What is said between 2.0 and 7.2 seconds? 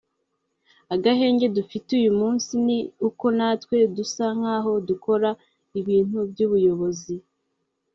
munsi ni uko natwe dusa nk’aho dukora ibintu by’ubuyobozi